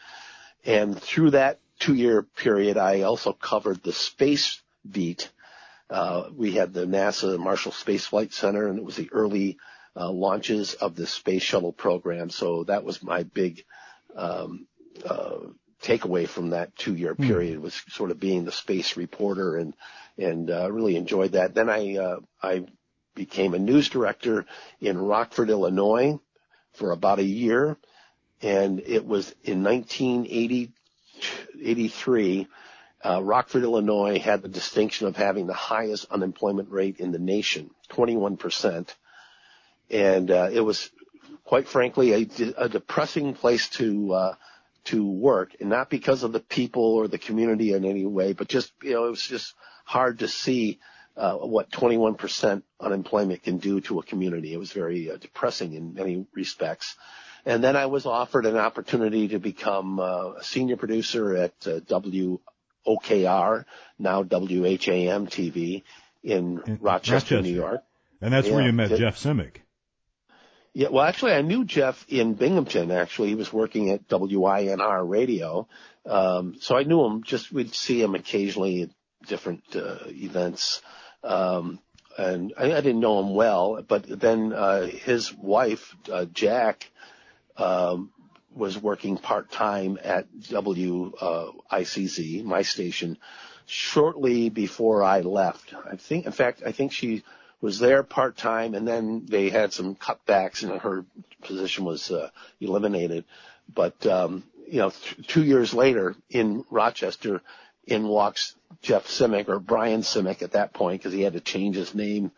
[0.65, 5.31] And through that two year period, I also covered the space beat.
[5.89, 9.59] Uh, we had the NASA Marshall Space Flight Center and it was the early,
[9.97, 12.31] uh, launches of the space shuttle program.
[12.31, 13.65] So that was my big,
[14.17, 14.67] um,
[15.05, 15.39] uh,
[15.83, 19.75] takeaway from that two year period was sort of being the space reporter and,
[20.17, 21.55] and, uh, really enjoyed that.
[21.55, 22.65] Then I, uh, I
[23.15, 24.45] became a news director
[24.81, 26.21] in Rockford, Illinois
[26.73, 27.77] for about a year.
[28.43, 32.49] And it was in 1983,
[33.05, 37.71] uh, Rockford, Illinois had the distinction of having the highest unemployment rate in the nation,
[37.91, 38.89] 21%.
[39.91, 40.91] And, uh, it was
[41.45, 44.35] quite frankly a, a depressing place to, uh,
[44.85, 48.49] to work and not because of the people or the community in any way, but
[48.49, 50.79] just, you know, it was just hard to see,
[51.17, 54.53] uh, what 21% unemployment can do to a community.
[54.53, 56.97] It was very uh, depressing in many respects.
[57.47, 61.81] And then I was offered an opportunity to become uh, a senior producer at uh,
[62.87, 63.65] WOKR,
[63.99, 65.83] now WHAM TV
[66.23, 67.43] in, In Rochester, Rochester.
[67.43, 67.83] New York.
[68.21, 69.57] And that's where you met It- Jeff Simic.
[70.77, 72.91] Yeah, well, actually, I knew Jeff in Binghamton.
[72.91, 75.69] Actually, he was working at WINR Radio,
[76.05, 77.23] um, so I knew him.
[77.23, 78.89] Just we'd see him occasionally at
[79.27, 80.83] different uh, events,
[81.23, 81.81] um,
[82.17, 83.83] and I, I didn't know him well.
[83.87, 86.91] But then uh, his wife, uh, Jack,
[87.57, 88.11] um,
[88.55, 93.19] was working part time at WICZ, my station,
[93.67, 95.75] shortly before I left.
[95.75, 97.25] I think, in fact, I think she
[97.61, 101.05] was there part time, and then they had some cutbacks, and her
[101.43, 103.25] position was uh, eliminated.
[103.73, 107.41] But um, you know, th- two years later in Rochester,
[107.87, 111.77] in walks Jeff Simic or Brian Simic at that point because he had to change
[111.77, 112.31] his name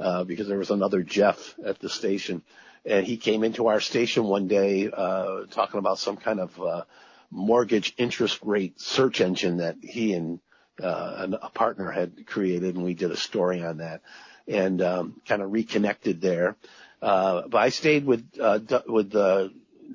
[0.00, 2.42] uh, because there was another Jeff at the station,
[2.84, 6.82] and he came into our station one day uh, talking about some kind of uh,
[7.30, 10.40] mortgage interest rate search engine that he and
[10.82, 14.00] uh, a partner had created, and we did a story on that
[14.48, 16.56] and um, kind of reconnected there.
[17.00, 19.48] Uh, but I stayed with uh, with uh,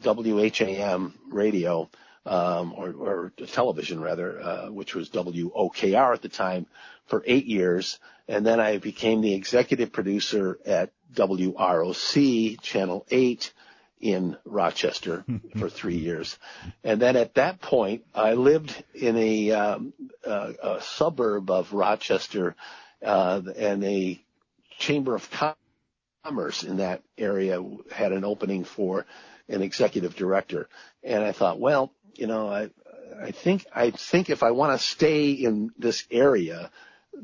[0.04, 1.90] WHAM radio,
[2.28, 6.66] or, or, television rather, uh, which was WOKR at the time,
[7.06, 8.00] for eight years.
[8.28, 13.54] And then I became the executive producer at WROC, Channel 8,
[14.00, 15.26] in Rochester
[15.58, 16.38] for three years.
[16.84, 19.94] And then at that point, I lived in a, um,
[20.26, 22.56] uh, a suburb of Rochester,
[23.04, 24.22] uh, and a
[24.78, 25.30] chamber of
[26.24, 29.06] commerce in that area had an opening for
[29.50, 30.68] an executive director.
[31.04, 32.70] And I thought, well, you know, I,
[33.22, 36.72] I think, I think if I want to stay in this area,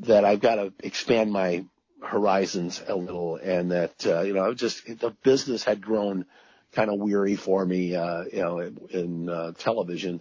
[0.00, 1.64] that I've got to expand my
[2.02, 6.26] horizons a little and that, uh, you know, I just, the business had grown
[6.72, 10.20] kind of weary for me, uh, you know, in, in uh, television.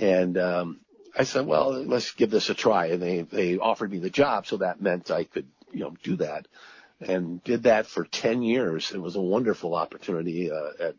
[0.00, 0.80] And, um,
[1.18, 2.86] I said, well, let's give this a try.
[2.86, 4.46] And they, they offered me the job.
[4.46, 6.46] So that meant I could, you know, do that
[7.00, 8.92] and did that for 10 years.
[8.92, 10.94] It was a wonderful opportunity, uh, at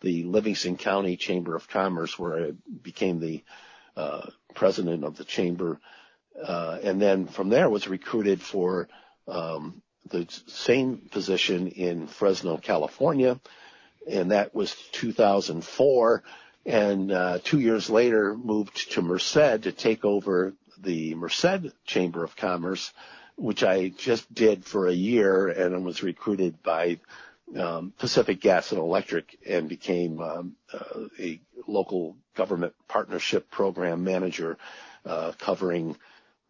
[0.00, 3.42] the Livingston County Chamber of Commerce where I became the,
[3.96, 5.80] uh, president of the chamber.
[6.42, 8.88] Uh, and then from there was recruited for,
[9.28, 13.40] um, the same position in Fresno, California
[14.06, 16.22] and that was 2004.
[16.64, 22.36] And uh, two years later, moved to Merced to take over the Merced Chamber of
[22.36, 22.92] Commerce,
[23.36, 26.98] which I just did for a year, and was recruited by
[27.54, 34.58] um, Pacific Gas and Electric, and became um, uh, a local government partnership program manager,
[35.04, 35.96] uh, covering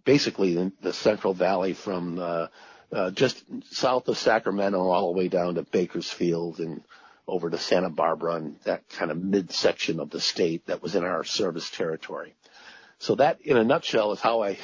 [0.04, 2.46] basically the, the, Central Valley from uh,
[2.92, 6.82] uh, just south of Sacramento all the way down to Bakersfield and
[7.28, 11.04] over to Santa Barbara and that kind of midsection of the state that was in
[11.04, 12.34] our service territory.
[12.98, 14.58] So that, in a nutshell, is how I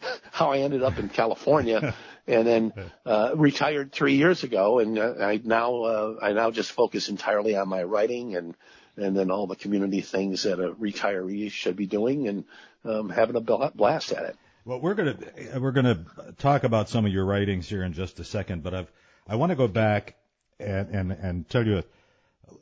[0.32, 1.94] how I ended up in California,
[2.26, 2.72] and then
[3.06, 7.56] uh, retired three years ago, and uh, I now uh, I now just focus entirely
[7.56, 8.54] on my writing and
[8.96, 12.44] and then all the community things that a retiree should be doing, and
[12.84, 14.36] um, having a blast at it.
[14.64, 15.16] Well, we're gonna
[15.58, 16.04] we're gonna
[16.38, 18.92] talk about some of your writings here in just a second, but I've
[19.26, 20.16] I want to go back
[20.58, 21.82] and and and tell you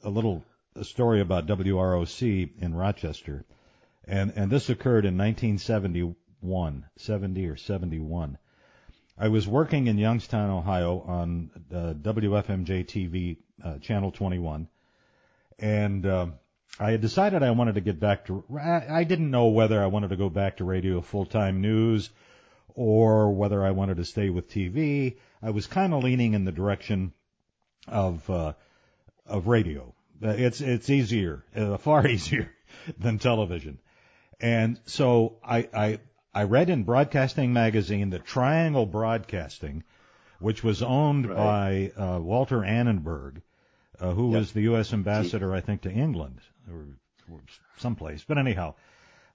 [0.04, 0.44] a little
[0.82, 3.44] story about WROC in Rochester,
[4.06, 8.38] and and this occurred in 1971, 70 or 71.
[9.20, 14.68] I was working in Youngstown, Ohio, on uh, WFMJ TV, uh, Channel 21,
[15.58, 16.26] and uh,
[16.78, 18.44] I had decided I wanted to get back to.
[18.56, 22.10] I didn't know whether I wanted to go back to radio full time news
[22.74, 25.16] or whether I wanted to stay with TV.
[25.42, 27.12] I was kind of leaning in the direction
[27.88, 28.52] of uh,
[29.26, 29.94] of radio.
[30.22, 32.52] Uh, it's it's easier, uh, far easier
[32.98, 33.78] than television.
[34.40, 35.98] And so I, I
[36.38, 39.82] I read in Broadcasting Magazine that Triangle Broadcasting,
[40.38, 41.92] which was owned right.
[41.96, 43.42] by uh, Walter Annenberg,
[43.98, 44.38] uh, who yep.
[44.38, 44.92] was the U.S.
[44.92, 46.38] ambassador, I think, to England
[46.70, 46.86] or,
[47.28, 47.40] or
[47.78, 48.22] someplace.
[48.22, 48.76] But anyhow,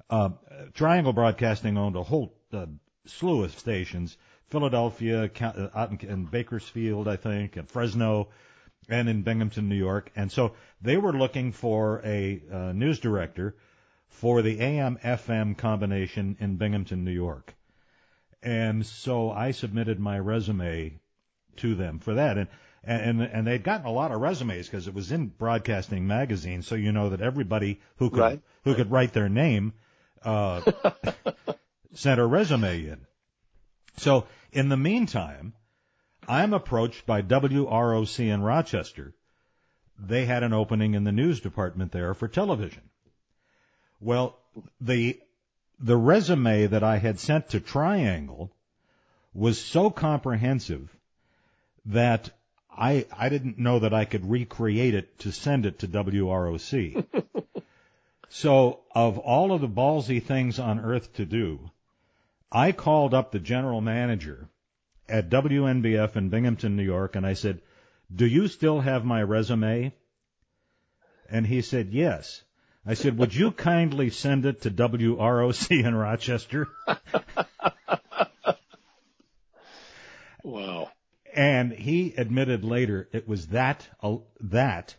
[0.10, 0.30] uh,
[0.76, 2.68] Triangle Broadcasting owned a whole uh,
[3.06, 4.16] slew of stations:
[4.48, 8.30] Philadelphia, uh, out in, Bakersfield, I think, and Fresno,
[8.88, 10.10] and in Binghamton, New York.
[10.16, 13.58] And so they were looking for a uh, news director
[14.14, 17.56] for the AM FM combination in Binghamton, New York.
[18.42, 21.00] And so I submitted my resume
[21.58, 22.38] to them for that.
[22.38, 22.48] And
[22.84, 26.76] and and they'd gotten a lot of resumes because it was in Broadcasting Magazine, so
[26.76, 28.42] you know that everybody who could right.
[28.66, 29.74] who could write their name
[30.24, 30.70] uh,
[31.94, 33.08] sent a resume in.
[33.98, 35.54] So in the meantime,
[36.28, 39.14] I'm approached by WROC in Rochester.
[39.98, 42.90] They had an opening in the news department there for television.
[44.04, 44.38] Well,
[44.82, 45.18] the
[45.80, 48.52] the resume that I had sent to Triangle
[49.34, 50.94] was so comprehensive
[51.86, 52.30] that
[52.70, 57.06] I I didn't know that I could recreate it to send it to WROC.
[58.30, 61.72] so, of all of the ballsy things on earth to do,
[62.52, 64.50] I called up the general manager
[65.08, 67.62] at WNBF in Binghamton, New York, and I said,
[68.14, 69.94] Do you still have my resume?
[71.30, 72.44] And he said, Yes.
[72.86, 76.68] I said, Would you kindly send it to WROC in Rochester?
[80.44, 80.92] wow.
[81.34, 84.96] And he admitted later it was that uh, that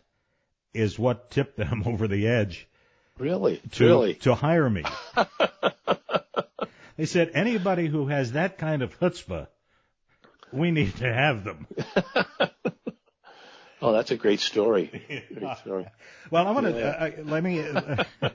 [0.73, 2.67] is what tipped them over the edge.
[3.17, 3.61] Really?
[3.73, 4.13] To, really?
[4.15, 4.83] To hire me.
[6.97, 9.47] they said anybody who has that kind of chutzpah
[10.55, 11.67] we need to have them.
[13.85, 14.89] oh, that's a great story.
[15.33, 15.87] Great story.
[16.31, 16.87] well, I want to yeah.
[16.87, 17.61] uh, let me.
[17.61, 18.03] Uh,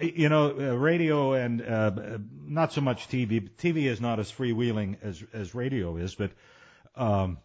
[0.00, 3.48] you know, uh, radio and uh, not so much TV.
[3.50, 6.32] TV is not as freewheeling as as radio is, but
[6.94, 7.38] um,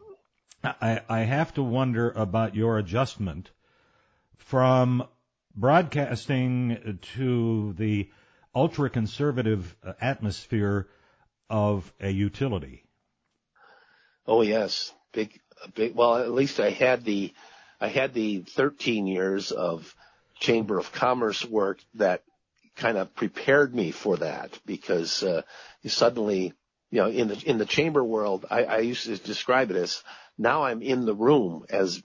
[0.64, 3.52] I, I have to wonder about your adjustment
[4.38, 5.08] from
[5.56, 8.10] broadcasting to the
[8.54, 10.88] ultra conservative uh, atmosphere
[11.50, 12.84] of a utility.
[14.26, 15.40] Oh yes, big.
[15.94, 17.34] Well, at least I had the,
[17.80, 19.94] I had the 13 years of
[20.40, 22.24] Chamber of Commerce work that
[22.76, 25.42] kind of prepared me for that because uh,
[25.86, 26.54] suddenly,
[26.92, 30.02] you know, in the in the chamber world, I, I used to describe it as
[30.38, 32.02] now I'm in the room as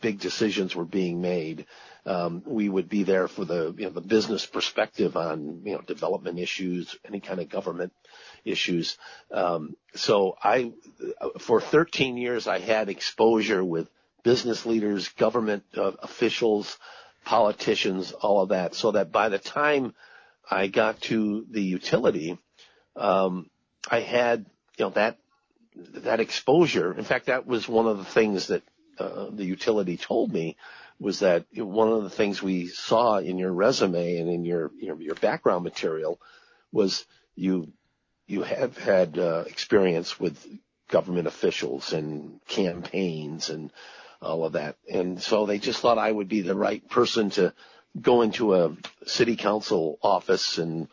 [0.00, 1.66] big decisions were being made.
[2.06, 5.82] Um, we would be there for the you know the business perspective on you know
[5.82, 7.92] development issues, any kind of government
[8.48, 8.96] issues.
[9.30, 10.72] Um, so I,
[11.38, 13.88] for 13 years, I had exposure with
[14.22, 16.78] business leaders, government uh, officials,
[17.24, 18.74] politicians, all of that.
[18.74, 19.94] So that by the time
[20.50, 22.38] I got to the utility,
[22.96, 23.50] um,
[23.90, 25.18] I had you know that
[25.76, 26.92] that exposure.
[26.96, 28.62] In fact, that was one of the things that
[28.98, 30.56] uh, the utility told me
[30.98, 35.00] was that one of the things we saw in your resume and in your your,
[35.00, 36.20] your background material
[36.72, 37.04] was
[37.36, 37.72] you
[38.28, 40.38] you have had uh, experience with
[40.88, 43.72] government officials and campaigns and
[44.22, 47.52] all of that, and so they just thought I would be the right person to
[48.00, 50.88] go into a city council office and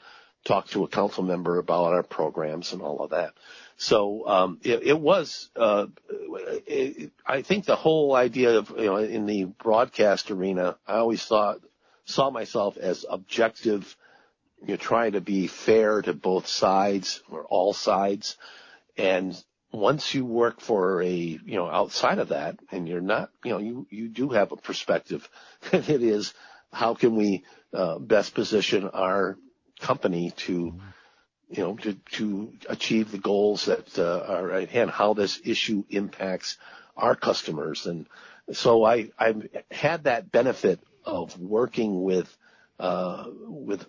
[0.45, 3.33] talk to a council member about our programs and all of that.
[3.77, 5.49] So um, it, it, was.
[5.55, 5.87] Uh,
[6.65, 11.25] it, I think the whole idea of you know in the broadcast arena, I always
[11.25, 11.59] thought
[12.05, 13.97] saw myself as objective.
[14.65, 18.37] You trying to be fair to both sides or all sides,
[18.97, 19.35] and
[19.71, 23.59] once you work for a you know outside of that, and you're not you know
[23.59, 25.27] you you do have a perspective.
[25.71, 26.33] That it is
[26.71, 29.37] how can we uh, best position our
[29.79, 30.79] company to
[31.49, 35.83] you know, to, to achieve the goals that uh, are at hand, how this issue
[35.89, 36.57] impacts
[36.97, 37.85] our customers.
[37.85, 38.07] And
[38.51, 42.35] so I, I've had that benefit of working with,
[42.79, 43.85] uh, with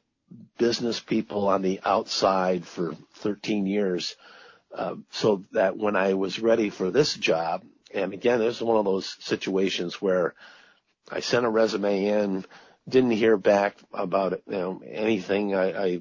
[0.59, 4.17] business people on the outside for 13 years.
[4.75, 7.62] Uh, so that when I was ready for this job,
[7.95, 10.35] and again, this is one of those situations where
[11.11, 12.45] I sent a resume in,
[12.89, 15.55] didn't hear back about it, you know, anything.
[15.55, 16.01] I, I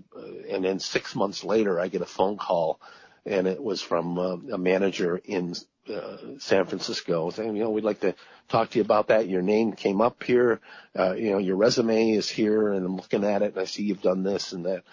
[0.49, 2.79] and then six months later, I get a phone call,
[3.25, 5.55] and it was from uh, a manager in
[5.89, 8.15] uh, San Francisco saying, you know, we'd like to
[8.49, 9.27] talk to you about that.
[9.27, 10.59] Your name came up here.
[10.97, 13.83] Uh, you know, your resume is here, and I'm looking at it, and I see
[13.83, 14.83] you've done this and that.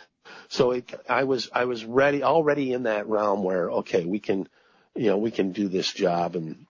[0.49, 4.49] So it, I was I was ready already in that realm where okay, we can,
[4.95, 6.67] you know, we can do this job, and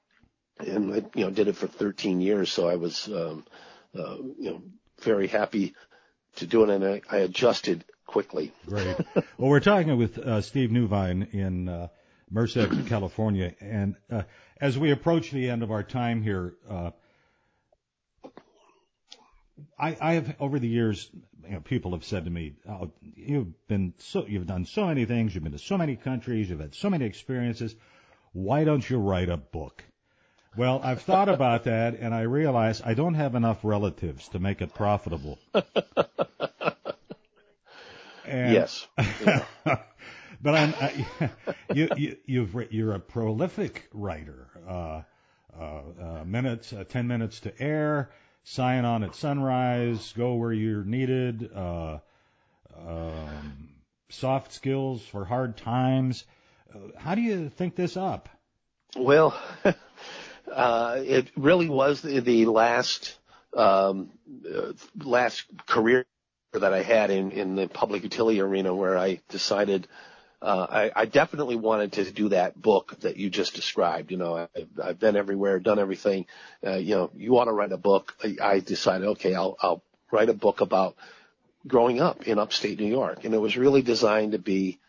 [0.59, 2.51] and I, you know, did it for 13 years.
[2.51, 3.45] So I was, um,
[3.97, 4.63] uh, you know
[5.03, 5.75] very happy
[6.37, 8.53] to do it, and I, I adjusted quickly.
[8.67, 8.97] Great.
[9.15, 11.89] well, we're talking with uh, Steve Newvine in uh,
[12.33, 14.23] Merced, California, and uh,
[14.61, 16.91] as we approach the end of our time here, uh,
[19.79, 21.11] I, I have over the years,
[21.45, 25.05] you know, people have said to me, oh, "You've been so, you've done so many
[25.05, 27.75] things, you've been to so many countries, you've had so many experiences.
[28.33, 29.85] Why don't you write a book?"
[30.57, 34.63] Well, I've thought about that, and I realize I don't have enough relatives to make
[34.63, 35.39] it profitable.
[38.25, 38.87] And, yes.
[39.67, 39.83] Yeah.
[40.43, 41.07] But I,
[41.75, 44.49] you, you you've you're a prolific writer.
[44.69, 45.03] Uh,
[45.59, 48.11] uh, uh, minutes, uh, ten minutes to air,
[48.43, 51.51] sign on at sunrise, go where you're needed.
[51.55, 51.99] Uh,
[52.77, 53.69] um,
[54.09, 56.25] soft skills for hard times.
[56.75, 58.29] Uh, how do you think this up?
[58.97, 59.39] Well,
[60.53, 63.17] uh, it really was the, the last
[63.55, 64.11] um,
[64.51, 66.07] uh, last career
[66.53, 69.89] that I had in in the public utility arena where I decided
[70.43, 74.11] uh, I, I definitely wanted to do that book that you just described.
[74.11, 74.49] You know, I,
[74.83, 76.27] I've been everywhere, done everything.
[76.67, 78.15] Uh, you know, you want to write a book.
[78.23, 80.97] I, I decided, okay, I'll, I'll write a book about
[81.67, 83.25] growing up in upstate New York.
[83.25, 84.81] And it was really designed to be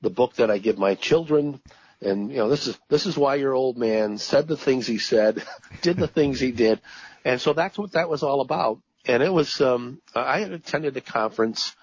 [0.00, 1.60] the book that I give my children,
[2.00, 4.98] and you know, this is this is why your old man said the things he
[4.98, 5.42] said,
[5.82, 6.80] did the things he did,
[7.24, 8.80] and so that's what that was all about.
[9.06, 11.74] And it was um, I had attended a conference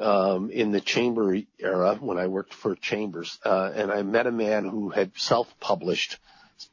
[0.00, 4.32] um, in the chamber era when I worked for Chambers, uh, and I met a
[4.32, 6.18] man who had self-published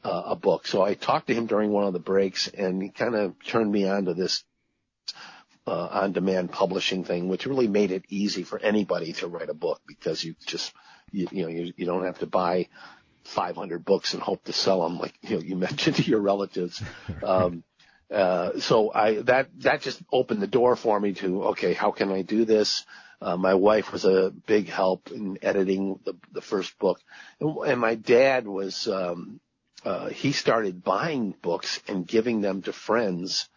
[0.04, 0.68] uh, a book.
[0.68, 3.72] So I talked to him during one of the breaks, and he kind of turned
[3.72, 4.44] me on to this
[5.68, 9.82] uh, on-demand publishing thing, which really made it easy for anybody to write a book
[9.88, 10.74] because you just
[11.12, 12.68] you, you know, you, you don't have to buy
[13.24, 16.82] 500 books and hope to sell them like, you know, you mentioned to your relatives.
[17.24, 17.64] Um,
[18.12, 22.12] uh, so I, that, that just opened the door for me to, okay, how can
[22.12, 22.86] I do this?
[23.22, 27.00] Uh, my wife was a big help in editing the, the first book.
[27.40, 29.40] And, and my dad was, um,
[29.84, 33.50] uh, he started buying books and giving them to friends.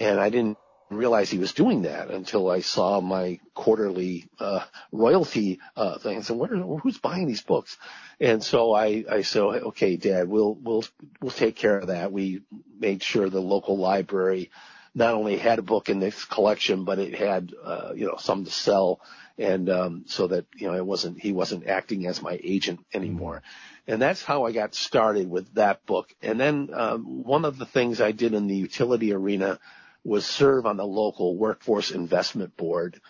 [0.00, 0.58] And I didn't
[0.90, 6.18] realize he was doing that until I saw my quarterly uh, royalty uh, thing.
[6.18, 7.76] I said, Where, "Who's buying these books?"
[8.20, 10.84] And so I, I said, "Okay, Dad, we'll we'll
[11.20, 12.42] we'll take care of that." We
[12.78, 14.50] made sure the local library
[14.98, 18.44] not only had a book in this collection, but it had uh, you know some
[18.44, 19.00] to sell,
[19.38, 23.42] and um, so that you know it wasn't he wasn't acting as my agent anymore.
[23.86, 26.12] And that's how I got started with that book.
[26.20, 29.58] And then um, one of the things I did in the utility arena
[30.04, 33.00] was serve on the local workforce investment board,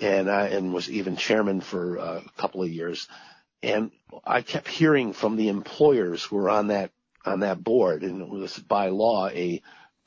[0.00, 3.08] and I and was even chairman for a couple of years.
[3.62, 3.90] And
[4.24, 6.92] I kept hearing from the employers who were on that
[7.24, 9.60] on that board, and it was by law a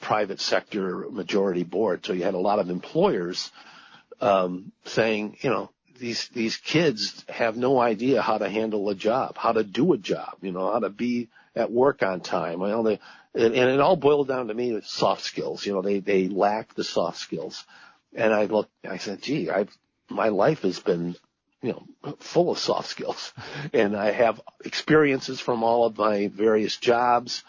[0.04, 2.06] private sector majority board.
[2.06, 3.52] So you had a lot of employers
[4.20, 9.38] um, saying, you know, these these kids have no idea how to handle a job,
[9.38, 12.60] how to do a job, you know, how to be at work on time.
[12.60, 13.00] Well, they
[13.34, 15.66] and, and it all boiled down to me with soft skills.
[15.66, 17.64] You know, they they lack the soft skills.
[18.16, 19.76] And I looked, I said, gee, I've
[20.10, 21.16] my life has been,
[21.62, 23.34] you know, full of soft skills,
[23.74, 27.44] and I have experiences from all of my various jobs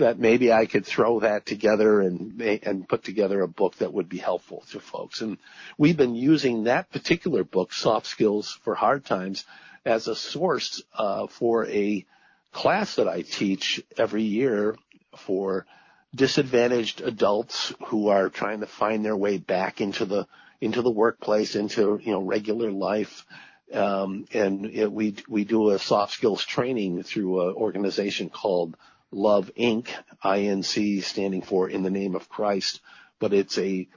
[0.00, 4.08] that maybe I could throw that together and and put together a book that would
[4.08, 5.20] be helpful to folks.
[5.20, 5.38] And
[5.78, 9.44] we've been using that particular book, Soft Skills for Hard Times,
[9.84, 12.04] as a source uh, for a
[12.52, 14.76] class that I teach every year
[15.16, 15.66] for
[16.14, 20.26] disadvantaged adults who are trying to find their way back into the
[20.60, 23.24] into the workplace, into you know regular life.
[23.72, 28.76] Um, and it, we we do a soft skills training through an organization called
[29.12, 29.88] Love Inc.
[30.24, 32.80] INC standing for In the Name of Christ,
[33.18, 33.88] but it's a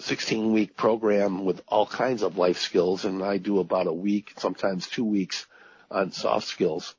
[0.00, 4.32] 16 week program with all kinds of life skills, and I do about a week,
[4.38, 5.46] sometimes two weeks
[5.90, 6.94] on soft skills.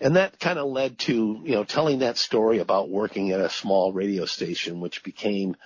[0.00, 3.48] And that kind of led to, you know, telling that story about working at a
[3.48, 5.56] small radio station, which became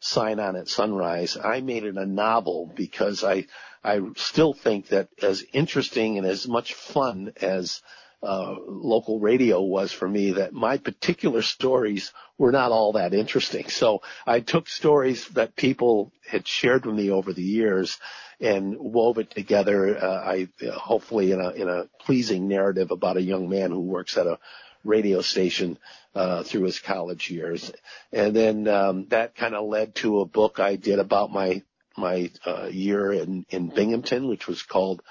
[0.00, 1.36] Sign On at Sunrise.
[1.36, 3.46] I made it a novel because I,
[3.84, 7.80] I still think that as interesting and as much fun as
[8.22, 13.68] uh, local radio was for me that my particular stories were not all that interesting.
[13.68, 17.98] So I took stories that people had shared with me over the years
[18.40, 19.96] and wove it together.
[19.98, 24.16] Uh, I hopefully in a in a pleasing narrative about a young man who works
[24.16, 24.38] at a
[24.84, 25.78] radio station
[26.14, 27.72] uh, through his college years,
[28.12, 31.62] and then um, that kind of led to a book I did about my
[31.96, 35.02] my uh, year in in Binghamton, which was called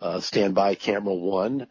[0.00, 1.66] uh, Stand By Camera One.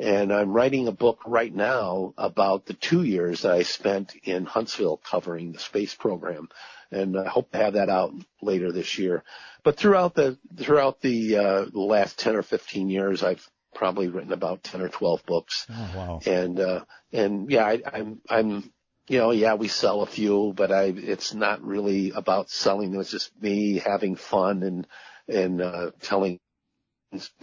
[0.00, 4.96] And I'm writing a book right now about the two years I spent in Huntsville
[4.96, 6.48] covering the space program.
[6.90, 9.22] And I hope to have that out later this year.
[9.62, 14.32] But throughout the, throughout the, uh, the last 10 or 15 years, I've probably written
[14.32, 15.66] about 10 or 12 books.
[15.68, 16.20] Oh, wow.
[16.24, 18.72] And, uh, and yeah, I, I'm, I'm,
[19.06, 23.02] you know, yeah, we sell a few, but I, it's not really about selling them.
[23.02, 24.86] It's just me having fun and,
[25.28, 26.40] and, uh, telling,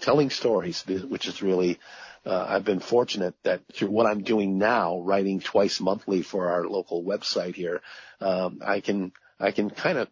[0.02, 1.78] telling stories, which is really,
[2.28, 6.68] uh, I've been fortunate that through what I'm doing now, writing twice monthly for our
[6.68, 7.82] local website here,
[8.20, 10.10] um, I can I can kind of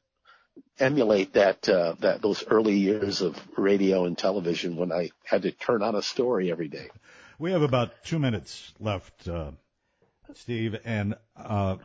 [0.79, 5.51] emulate that uh, that those early years of radio and television when I had to
[5.51, 6.89] turn on a story every day.
[7.37, 9.51] We have about two minutes left, uh,
[10.35, 11.77] Steve, and uh,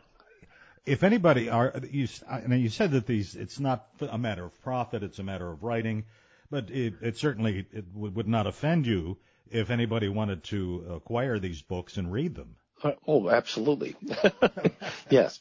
[0.85, 2.07] if anybody are you,
[2.49, 6.05] you said that these it's not a matter of profit, it's a matter of writing,
[6.49, 9.17] but it, it certainly it would, would not offend you
[9.51, 12.55] if anybody wanted to acquire these books and read them.
[12.83, 13.95] Uh, oh, absolutely.
[15.09, 15.39] yes.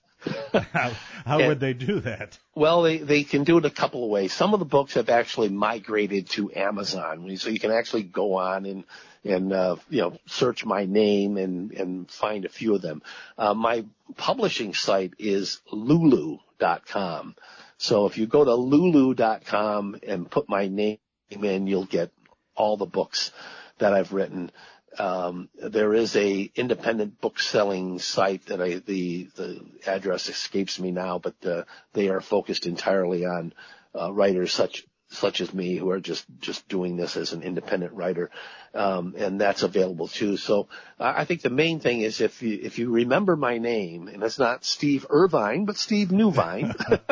[0.52, 0.92] how,
[1.24, 2.38] how and, would they do that?
[2.54, 4.32] Well, they, they can do it a couple of ways.
[4.32, 8.66] Some of the books have actually migrated to Amazon, so you can actually go on
[8.66, 8.84] and
[9.24, 13.02] and uh, you know search my name and and find a few of them.
[13.38, 13.84] Uh, my
[14.16, 17.34] publishing site is Lulu.com.
[17.78, 20.98] So if you go to Lulu.com and put my name
[21.30, 22.10] in, you'll get
[22.54, 23.32] all the books
[23.80, 24.50] that I've written.
[24.98, 30.90] Um, there is a independent book selling site that I, the, the address escapes me
[30.90, 33.52] now, but, uh, they are focused entirely on,
[33.94, 37.92] uh, writers such, such as me who are just, just doing this as an independent
[37.92, 38.30] writer.
[38.74, 40.36] Um, and that's available too.
[40.36, 40.68] So
[40.98, 44.38] I think the main thing is if you, if you remember my name and it's
[44.38, 46.74] not Steve Irvine, but Steve Newvine,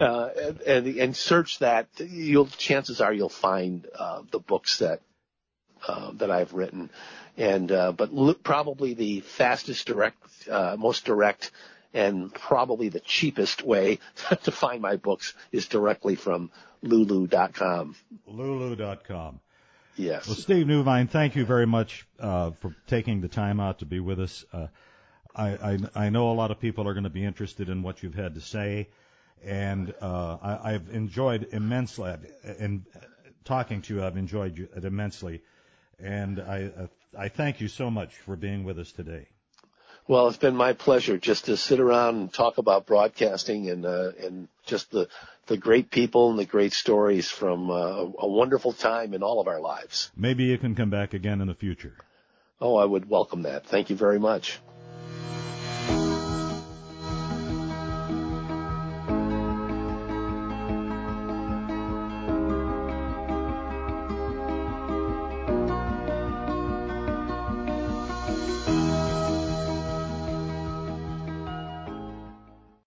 [0.00, 0.28] uh,
[0.66, 5.00] and, and, search that, you'll, chances are you'll find, uh, the books that,
[5.86, 6.90] uh, that I've written.
[7.36, 10.18] And uh, but probably the fastest, direct,
[10.50, 11.50] uh, most direct,
[11.92, 13.98] and probably the cheapest way
[14.44, 16.50] to find my books is directly from
[16.82, 17.96] Lulu.com.
[18.26, 19.40] Lulu.com.
[19.96, 20.26] Yes.
[20.26, 23.98] Well, Steve Newvine, thank you very much uh, for taking the time out to be
[23.98, 24.44] with us.
[24.52, 24.66] Uh,
[25.34, 28.02] I, I, I know a lot of people are going to be interested in what
[28.02, 28.88] you've had to say,
[29.42, 32.14] and uh, I, I've enjoyed immensely.
[32.58, 32.84] In
[33.44, 35.42] talking to you, I've enjoyed it immensely,
[35.98, 36.86] and I uh,
[37.18, 39.28] I thank you so much for being with us today.
[40.08, 44.12] Well, it's been my pleasure just to sit around and talk about broadcasting and uh,
[44.20, 45.08] and just the
[45.46, 49.48] the great people and the great stories from uh, a wonderful time in all of
[49.48, 50.10] our lives.
[50.16, 51.94] Maybe you can come back again in the future.
[52.60, 53.66] Oh, I would welcome that.
[53.66, 54.58] Thank you very much.